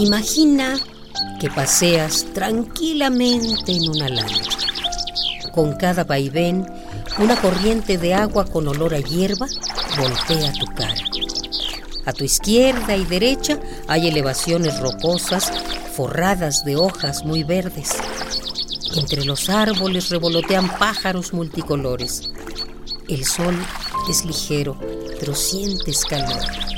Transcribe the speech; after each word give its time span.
Imagina 0.00 0.80
que 1.38 1.50
paseas 1.50 2.24
tranquilamente 2.32 3.72
en 3.72 3.90
una 3.90 4.08
lancha. 4.08 4.50
Con 5.52 5.74
cada 5.76 6.04
vaivén, 6.04 6.66
una 7.18 7.36
corriente 7.36 7.98
de 7.98 8.14
agua 8.14 8.46
con 8.46 8.66
olor 8.66 8.94
a 8.94 9.00
hierba 9.00 9.46
voltea 9.98 10.54
tu 10.54 10.64
cara. 10.74 10.94
A 12.06 12.14
tu 12.14 12.24
izquierda 12.24 12.96
y 12.96 13.04
derecha 13.04 13.60
hay 13.88 14.08
elevaciones 14.08 14.80
rocosas 14.80 15.52
forradas 15.94 16.64
de 16.64 16.76
hojas 16.76 17.26
muy 17.26 17.44
verdes. 17.44 17.98
Entre 18.96 19.26
los 19.26 19.50
árboles 19.50 20.08
revolotean 20.08 20.78
pájaros 20.78 21.34
multicolores. 21.34 22.30
El 23.06 23.26
sol 23.26 23.54
es 24.08 24.24
ligero, 24.24 24.78
pero 25.20 25.34
sientes 25.34 26.06
calor. 26.06 26.69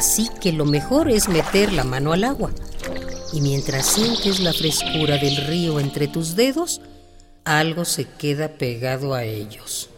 Así 0.00 0.30
que 0.40 0.50
lo 0.50 0.64
mejor 0.64 1.10
es 1.10 1.28
meter 1.28 1.74
la 1.74 1.84
mano 1.84 2.14
al 2.14 2.24
agua. 2.24 2.50
Y 3.34 3.42
mientras 3.42 3.84
sientes 3.84 4.40
la 4.40 4.54
frescura 4.54 5.18
del 5.18 5.36
río 5.46 5.78
entre 5.78 6.08
tus 6.08 6.36
dedos, 6.36 6.80
algo 7.44 7.84
se 7.84 8.06
queda 8.06 8.48
pegado 8.48 9.12
a 9.12 9.24
ellos. 9.24 9.90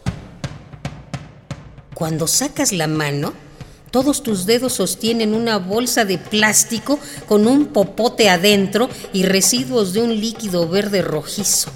Cuando 1.93 2.27
sacas 2.27 2.73
la 2.73 2.87
mano, 2.87 3.31
todos 3.91 4.23
tus 4.23 4.45
dedos 4.45 4.73
sostienen 4.73 5.33
una 5.33 5.57
bolsa 5.57 6.03
de 6.03 6.17
plástico 6.17 6.99
con 7.25 7.47
un 7.47 7.67
popote 7.67 8.29
adentro 8.29 8.89
y 9.13 9.23
residuos 9.23 9.93
de 9.93 10.01
un 10.01 10.19
líquido 10.19 10.67
verde 10.67 11.01
rojizo. 11.01 11.71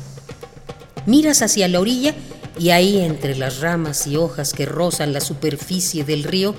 Miras 1.05 1.42
hacia 1.42 1.70
la 1.70 1.80
orilla 1.80 2.14
y 2.59 2.72
ahí 2.72 3.00
entre 3.00 3.38
las 3.38 3.61
ramas 3.61 4.05
y 4.05 4.17
hojas 4.17 4.52
que 4.52 4.66
rozan 4.66 5.14
la 5.14 5.22
superficie 5.22 6.03
del 6.03 6.25
río 6.25 6.55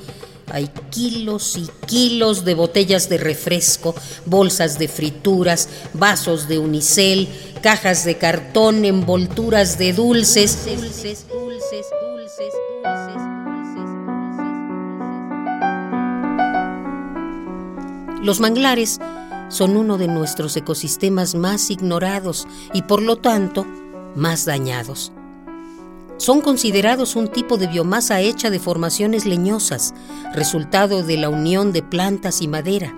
hay 0.52 0.70
kilos 0.90 1.56
y 1.56 1.68
kilos 1.86 2.44
de 2.44 2.54
botellas 2.54 3.08
de 3.08 3.18
refresco, 3.18 3.94
bolsas 4.26 4.78
de 4.78 4.88
frituras, 4.88 5.68
vasos 5.94 6.48
de 6.48 6.58
unicel, 6.58 7.28
cajas 7.62 8.04
de 8.04 8.16
cartón, 8.18 8.84
envolturas 8.84 9.78
de 9.78 9.92
dulces. 9.92 10.64
Dulces, 10.64 11.26
dulces, 11.28 11.28
dulces, 11.30 11.86
dulces, 12.02 12.52
dulces. 12.82 13.38
Los 18.22 18.40
manglares 18.40 19.00
son 19.48 19.76
uno 19.76 19.96
de 19.96 20.08
nuestros 20.08 20.56
ecosistemas 20.56 21.34
más 21.34 21.70
ignorados 21.70 22.46
y 22.74 22.82
por 22.82 23.02
lo 23.02 23.16
tanto 23.16 23.66
más 24.14 24.44
dañados. 24.44 25.12
Son 26.18 26.40
considerados 26.40 27.14
un 27.14 27.28
tipo 27.28 27.56
de 27.56 27.68
biomasa 27.68 28.20
hecha 28.20 28.50
de 28.50 28.58
formaciones 28.58 29.24
leñosas, 29.24 29.94
resultado 30.34 31.04
de 31.04 31.16
la 31.16 31.28
unión 31.28 31.72
de 31.72 31.82
plantas 31.82 32.42
y 32.42 32.48
madera. 32.48 32.92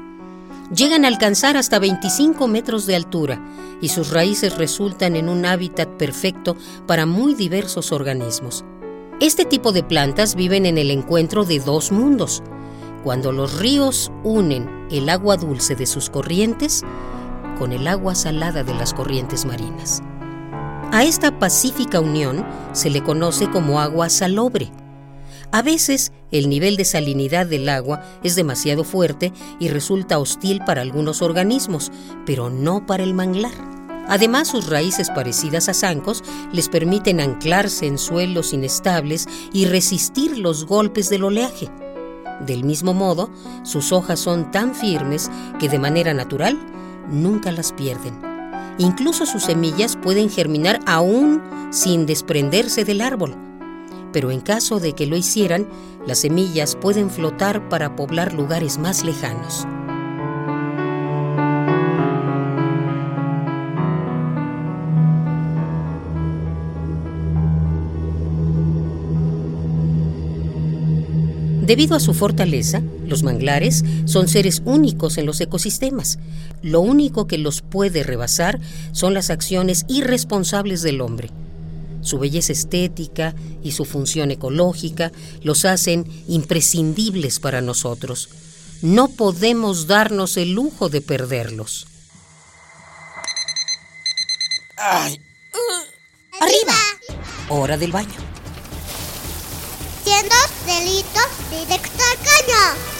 Llegan 0.74 1.04
a 1.04 1.08
alcanzar 1.08 1.58
hasta 1.58 1.78
25 1.78 2.48
metros 2.48 2.86
de 2.86 2.96
altura 2.96 3.38
y 3.82 3.90
sus 3.90 4.10
raíces 4.10 4.56
resultan 4.56 5.16
en 5.16 5.28
un 5.28 5.44
hábitat 5.44 5.88
perfecto 5.90 6.56
para 6.86 7.04
muy 7.04 7.34
diversos 7.34 7.92
organismos. 7.92 8.64
Este 9.20 9.44
tipo 9.44 9.72
de 9.72 9.82
plantas 9.82 10.34
viven 10.34 10.64
en 10.64 10.78
el 10.78 10.90
encuentro 10.90 11.44
de 11.44 11.60
dos 11.60 11.92
mundos. 11.92 12.42
Cuando 13.04 13.32
los 13.32 13.58
ríos 13.58 14.10
unen 14.24 14.86
el 14.90 15.10
agua 15.10 15.36
dulce 15.36 15.76
de 15.76 15.84
sus 15.84 16.08
corrientes 16.08 16.84
con 17.58 17.72
el 17.72 17.86
agua 17.86 18.14
salada 18.14 18.64
de 18.64 18.74
las 18.74 18.94
corrientes 18.94 19.44
marinas. 19.44 20.02
A 20.92 21.04
esta 21.04 21.38
pacífica 21.38 22.00
unión 22.00 22.44
se 22.72 22.90
le 22.90 23.04
conoce 23.04 23.48
como 23.48 23.78
agua 23.78 24.08
salobre. 24.08 24.72
A 25.52 25.62
veces 25.62 26.10
el 26.32 26.48
nivel 26.48 26.76
de 26.76 26.84
salinidad 26.84 27.46
del 27.46 27.68
agua 27.68 28.02
es 28.24 28.34
demasiado 28.34 28.82
fuerte 28.82 29.32
y 29.60 29.68
resulta 29.68 30.18
hostil 30.18 30.60
para 30.66 30.82
algunos 30.82 31.22
organismos, 31.22 31.92
pero 32.26 32.50
no 32.50 32.86
para 32.86 33.04
el 33.04 33.14
manglar. 33.14 33.52
Además, 34.08 34.48
sus 34.48 34.68
raíces 34.68 35.10
parecidas 35.10 35.68
a 35.68 35.74
zancos 35.74 36.24
les 36.52 36.68
permiten 36.68 37.20
anclarse 37.20 37.86
en 37.86 37.96
suelos 37.96 38.52
inestables 38.52 39.28
y 39.52 39.66
resistir 39.66 40.38
los 40.38 40.66
golpes 40.66 41.08
del 41.08 41.22
oleaje. 41.22 41.68
Del 42.44 42.64
mismo 42.64 42.94
modo, 42.94 43.30
sus 43.62 43.92
hojas 43.92 44.18
son 44.18 44.50
tan 44.50 44.74
firmes 44.74 45.30
que 45.60 45.68
de 45.68 45.78
manera 45.78 46.14
natural 46.14 46.58
nunca 47.08 47.52
las 47.52 47.72
pierden. 47.72 48.29
Incluso 48.80 49.26
sus 49.26 49.42
semillas 49.42 49.94
pueden 49.94 50.30
germinar 50.30 50.80
aún 50.86 51.42
sin 51.70 52.06
desprenderse 52.06 52.82
del 52.86 53.02
árbol. 53.02 53.36
Pero 54.10 54.30
en 54.30 54.40
caso 54.40 54.80
de 54.80 54.94
que 54.94 55.06
lo 55.06 55.16
hicieran, 55.16 55.68
las 56.06 56.20
semillas 56.20 56.76
pueden 56.76 57.10
flotar 57.10 57.68
para 57.68 57.94
poblar 57.94 58.32
lugares 58.32 58.78
más 58.78 59.04
lejanos. 59.04 59.66
Debido 71.66 71.94
a 71.96 72.00
su 72.00 72.14
fortaleza, 72.14 72.82
los 73.10 73.24
manglares 73.24 73.84
son 74.04 74.28
seres 74.28 74.62
únicos 74.64 75.18
en 75.18 75.26
los 75.26 75.40
ecosistemas. 75.40 76.20
Lo 76.62 76.80
único 76.80 77.26
que 77.26 77.38
los 77.38 77.60
puede 77.60 78.04
rebasar 78.04 78.60
son 78.92 79.14
las 79.14 79.30
acciones 79.30 79.84
irresponsables 79.88 80.80
del 80.82 81.00
hombre. 81.00 81.30
Su 82.02 82.20
belleza 82.20 82.52
estética 82.52 83.34
y 83.64 83.72
su 83.72 83.84
función 83.84 84.30
ecológica 84.30 85.10
los 85.42 85.64
hacen 85.64 86.06
imprescindibles 86.28 87.40
para 87.40 87.60
nosotros. 87.60 88.28
No 88.80 89.08
podemos 89.08 89.88
darnos 89.88 90.36
el 90.36 90.52
lujo 90.52 90.88
de 90.88 91.00
perderlos. 91.00 91.88
Ay. 94.76 95.20
¡Arriba! 96.40 96.74
Hora 97.48 97.76
del 97.76 97.90
baño. 97.90 98.14
Siendo 100.04 100.34
delitos 100.64 101.28
directo 101.50 102.02
al 102.02 102.16
caño. 102.16 102.99